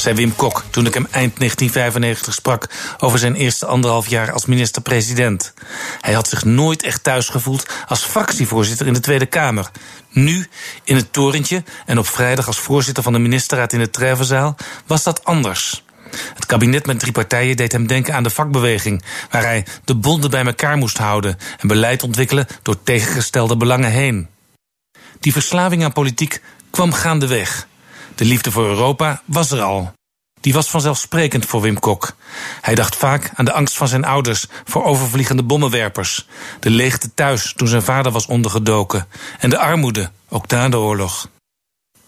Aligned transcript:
zei 0.00 0.14
Wim 0.14 0.36
Kok 0.36 0.64
toen 0.70 0.86
ik 0.86 0.94
hem 0.94 1.06
eind 1.10 1.36
1995 1.36 2.34
sprak 2.34 2.68
over 2.98 3.18
zijn 3.18 3.34
eerste 3.34 3.66
anderhalf 3.66 4.08
jaar 4.08 4.32
als 4.32 4.46
minister-president. 4.46 5.52
Hij 6.00 6.12
had 6.12 6.28
zich 6.28 6.44
nooit 6.44 6.82
echt 6.82 7.02
thuis 7.02 7.28
gevoeld 7.28 7.66
als 7.86 8.04
fractievoorzitter 8.04 8.86
in 8.86 8.92
de 8.92 9.00
Tweede 9.00 9.26
Kamer. 9.26 9.70
Nu, 10.10 10.48
in 10.84 10.96
het 10.96 11.12
torentje 11.12 11.64
en 11.86 11.98
op 11.98 12.06
vrijdag 12.06 12.46
als 12.46 12.58
voorzitter 12.58 13.02
van 13.02 13.12
de 13.12 13.18
ministerraad 13.18 13.72
in 13.72 13.78
de 13.78 13.90
Trevenzaal, 13.90 14.56
was 14.86 15.02
dat 15.02 15.24
anders. 15.24 15.84
Het 16.34 16.46
kabinet 16.46 16.86
met 16.86 16.98
drie 16.98 17.12
partijen 17.12 17.56
deed 17.56 17.72
hem 17.72 17.86
denken 17.86 18.14
aan 18.14 18.22
de 18.22 18.30
vakbeweging, 18.30 19.02
waar 19.30 19.42
hij 19.42 19.66
de 19.84 19.94
bonden 19.94 20.30
bij 20.30 20.44
elkaar 20.44 20.76
moest 20.76 20.98
houden 20.98 21.38
en 21.58 21.68
beleid 21.68 22.02
ontwikkelen 22.02 22.46
door 22.62 22.82
tegengestelde 22.82 23.56
belangen 23.56 23.90
heen. 23.90 24.28
Die 25.20 25.32
verslaving 25.32 25.84
aan 25.84 25.92
politiek 25.92 26.40
kwam 26.70 26.92
gaandeweg. 26.92 27.68
De 28.20 28.26
liefde 28.26 28.50
voor 28.50 28.66
Europa 28.66 29.22
was 29.24 29.50
er 29.50 29.62
al. 29.62 29.92
Die 30.40 30.52
was 30.52 30.70
vanzelfsprekend 30.70 31.46
voor 31.46 31.60
Wim 31.60 31.78
Kok. 31.78 32.14
Hij 32.60 32.74
dacht 32.74 32.96
vaak 32.96 33.30
aan 33.34 33.44
de 33.44 33.52
angst 33.52 33.76
van 33.76 33.88
zijn 33.88 34.04
ouders 34.04 34.46
voor 34.64 34.84
overvliegende 34.84 35.42
bommenwerpers, 35.42 36.26
de 36.58 36.70
leegte 36.70 37.14
thuis 37.14 37.52
toen 37.56 37.68
zijn 37.68 37.82
vader 37.82 38.12
was 38.12 38.26
ondergedoken 38.26 39.06
en 39.38 39.50
de 39.50 39.58
armoede, 39.58 40.10
ook 40.28 40.48
na 40.48 40.68
de 40.68 40.76
oorlog. 40.76 41.28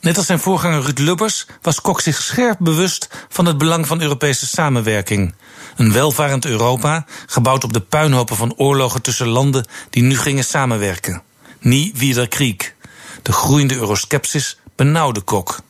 Net 0.01 0.17
als 0.17 0.27
zijn 0.27 0.39
voorganger 0.39 0.83
Ruud 0.83 0.99
Lubbers 0.99 1.47
was 1.63 1.81
Kok 1.81 2.01
zich 2.01 2.23
scherp 2.23 2.57
bewust 2.59 3.09
van 3.29 3.47
het 3.47 3.59
belang 3.59 3.87
van 3.87 4.01
Europese 4.01 4.47
samenwerking. 4.47 5.35
Een 5.77 5.93
welvarend 5.93 6.45
Europa, 6.45 7.05
gebouwd 7.27 7.65
op 7.65 7.73
de 7.73 7.81
puinhopen 7.81 8.37
van 8.37 8.55
oorlogen 8.57 9.03
tussen 9.03 9.29
landen 9.29 9.67
die 9.91 10.03
nu 10.03 10.17
gingen 10.17 10.45
samenwerken. 10.45 11.23
Nie 11.61 11.93
wieder 11.97 12.29
Krieg. 12.29 12.75
De 13.23 13.33
groeiende 13.33 13.75
euroskepsis 13.75 14.59
benauwde 14.77 15.21
Kok. 15.21 15.61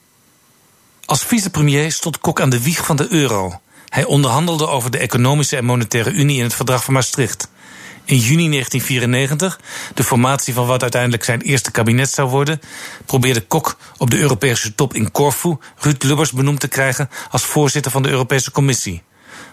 Als 1.05 1.25
vicepremier 1.25 1.93
stond 1.93 2.19
Kok 2.19 2.41
aan 2.41 2.51
de 2.51 2.63
wieg 2.63 2.85
van 2.85 2.97
de 2.97 3.07
euro. 3.11 3.61
Hij 3.89 4.05
onderhandelde 4.05 4.69
over 4.69 4.91
de 4.91 4.99
economische 4.99 5.57
en 5.57 5.65
monetaire 5.65 6.11
unie 6.11 6.37
in 6.37 6.43
het 6.43 6.55
verdrag 6.55 6.85
van 6.85 6.95
Maastricht. 6.95 7.49
In 8.05 8.17
juni 8.17 8.51
1994, 8.51 9.61
de 9.95 10.05
formatie 10.05 10.55
van 10.55 10.67
wat 10.67 10.83
uiteindelijk 10.83 11.25
zijn 11.25 11.41
eerste 11.41 11.71
kabinet 11.71 12.11
zou 12.11 12.29
worden, 12.29 12.61
probeerde 13.07 13.41
Kok 13.41 13.77
op 13.97 14.11
de 14.11 14.19
Europese 14.19 14.75
top 14.75 14.95
in 14.95 15.11
Corfu 15.11 15.57
Ruud 15.77 16.03
Lubbers 16.03 16.33
benoemd 16.33 16.61
te 16.61 16.69
krijgen 16.69 17.11
als 17.31 17.45
voorzitter 17.45 17.93
van 17.93 18.03
de 18.03 18.09
Europese 18.09 18.51
Commissie. 18.51 19.03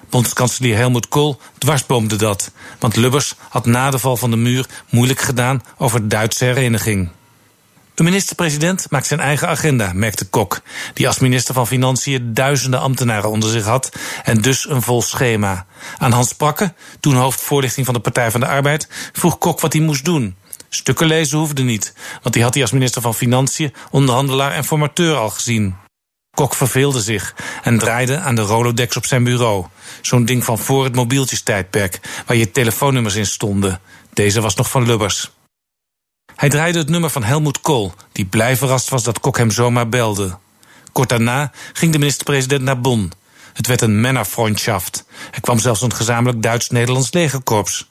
Bondskanselier 0.09 0.75
Helmut 0.75 1.08
Kool 1.08 1.39
dwarsboomde 1.58 2.16
dat, 2.16 2.52
want 2.80 2.95
Lubbers 2.95 3.36
had 3.50 3.66
na 3.66 3.91
de 3.91 4.00
val 4.00 4.17
van 4.17 4.31
de 4.31 4.38
muur 4.38 4.66
moeilijk 4.89 5.22
gedaan 5.22 5.63
over 5.78 6.09
Duitse 6.09 6.45
hereniging. 6.45 7.09
Een 8.00 8.05
minister-president 8.05 8.86
maakt 8.89 9.08
zijn 9.08 9.19
eigen 9.19 9.47
agenda, 9.47 9.94
merkte 9.94 10.25
Kok, 10.25 10.61
die 10.94 11.08
als 11.08 11.19
minister 11.19 11.53
van 11.53 11.67
Financiën 11.67 12.33
duizenden 12.33 12.80
ambtenaren 12.80 13.30
onder 13.30 13.50
zich 13.50 13.66
had 13.66 13.91
en 14.23 14.41
dus 14.41 14.69
een 14.69 14.81
vol 14.81 15.02
schema. 15.02 15.66
Aan 15.97 16.11
Hans 16.11 16.33
Prakke, 16.33 16.73
toen 17.00 17.16
hoofdvoorlichting 17.16 17.86
van 17.86 17.95
de 17.95 18.02
Partij 18.02 18.31
van 18.31 18.39
de 18.39 18.47
Arbeid, 18.47 18.88
vroeg 19.14 19.38
Kok 19.38 19.59
wat 19.59 19.73
hij 19.73 19.81
moest 19.81 20.06
doen. 20.06 20.36
Stukken 20.69 21.08
lezen 21.08 21.38
hoefde 21.38 21.64
niet, 21.64 21.94
want 22.22 22.33
die 22.33 22.44
had 22.44 22.53
hij 22.53 22.64
als 22.64 22.72
minister 22.72 23.02
van 23.02 23.14
Financiën, 23.14 23.73
onderhandelaar 23.91 24.52
en 24.52 24.66
formateur 24.66 25.16
al 25.16 25.29
gezien. 25.29 25.75
Kok 26.31 26.53
verveelde 26.56 27.02
zich 27.02 27.35
en 27.63 27.78
draaide 27.78 28.19
aan 28.19 28.35
de 28.35 28.41
Rolodex 28.41 28.97
op 28.97 29.06
zijn 29.06 29.23
bureau. 29.23 29.66
Zo'n 30.02 30.25
ding 30.25 30.44
van 30.44 30.57
voor 30.57 30.84
het 30.84 30.96
mobieltjestijdperk, 30.96 32.00
waar 32.25 32.38
je 32.38 32.52
telefoonnummers 32.52 33.16
in 33.16 33.25
stonden. 33.25 33.79
Deze 34.13 34.41
was 34.41 34.56
nog 34.56 34.69
van 34.69 34.85
Lubbers. 34.85 35.31
Hij 36.39 36.50
draaide 36.50 36.77
het 36.77 36.89
nummer 36.89 37.09
van 37.09 37.23
Helmut 37.23 37.61
Kool, 37.61 37.94
die 38.11 38.25
blij 38.25 38.57
verrast 38.57 38.89
was 38.89 39.03
dat 39.03 39.19
Kok 39.19 39.38
hem 39.38 39.51
zomaar 39.51 39.89
belde. 39.89 40.38
Kort 40.91 41.09
daarna 41.09 41.51
ging 41.73 41.91
de 41.91 41.97
minister-president 41.97 42.61
naar 42.61 42.81
Bonn. 42.81 43.11
Het 43.53 43.67
werd 43.67 43.81
een 43.81 44.01
Männerfreundschaft. 44.01 45.05
Er 45.31 45.41
kwam 45.41 45.59
zelfs 45.59 45.81
een 45.81 45.94
gezamenlijk 45.94 46.41
Duits-Nederlands 46.41 47.13
legerkorps. 47.13 47.89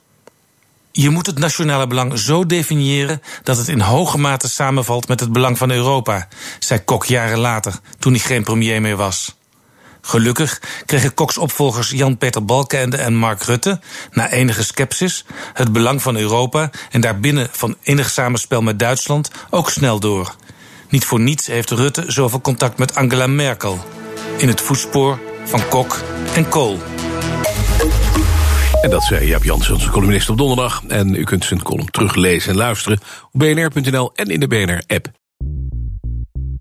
Je 0.92 1.10
moet 1.10 1.26
het 1.26 1.38
nationale 1.38 1.86
belang 1.86 2.18
zo 2.18 2.46
definiëren 2.46 3.22
dat 3.42 3.56
het 3.56 3.68
in 3.68 3.80
hoge 3.80 4.18
mate 4.18 4.48
samenvalt 4.48 5.08
met 5.08 5.20
het 5.20 5.32
belang 5.32 5.58
van 5.58 5.70
Europa, 5.70 6.28
zei 6.58 6.84
Kok 6.84 7.04
jaren 7.04 7.38
later, 7.38 7.80
toen 7.98 8.12
hij 8.12 8.20
geen 8.20 8.44
premier 8.44 8.80
meer 8.80 8.96
was. 8.96 9.37
Gelukkig 10.08 10.60
kregen 10.86 11.14
Koks 11.14 11.38
opvolgers 11.38 11.90
Jan-Peter 11.90 12.44
Balkenende 12.44 12.96
en 12.96 13.14
Mark 13.14 13.42
Rutte, 13.42 13.80
na 14.12 14.30
enige 14.30 14.64
scepsis, 14.64 15.24
het 15.52 15.72
belang 15.72 16.02
van 16.02 16.16
Europa 16.16 16.70
en 16.90 17.00
daarbinnen 17.00 17.48
van 17.50 17.76
enig 17.82 18.10
samenspel 18.10 18.62
met 18.62 18.78
Duitsland 18.78 19.30
ook 19.50 19.70
snel 19.70 20.00
door. 20.00 20.34
Niet 20.88 21.04
voor 21.04 21.20
niets 21.20 21.46
heeft 21.46 21.70
Rutte 21.70 22.04
zoveel 22.06 22.40
contact 22.40 22.78
met 22.78 22.94
Angela 22.94 23.26
Merkel. 23.26 23.78
In 24.36 24.48
het 24.48 24.60
voetspoor 24.60 25.18
van 25.44 25.68
Kok 25.68 26.00
en 26.34 26.48
Kool. 26.48 26.78
En 28.82 28.90
dat 28.90 29.04
zei 29.04 29.26
Jaap 29.26 29.44
Jansen, 29.44 29.74
onze 29.74 29.90
columnist 29.90 30.28
op 30.28 30.36
donderdag. 30.36 30.82
En 30.86 31.14
u 31.14 31.24
kunt 31.24 31.44
zijn 31.44 31.62
column 31.62 31.90
teruglezen 31.90 32.50
en 32.50 32.56
luisteren 32.56 33.00
op 33.32 33.40
bnr.nl 33.40 34.12
en 34.14 34.26
in 34.26 34.40
de 34.40 34.46
BNR-app. 34.46 35.17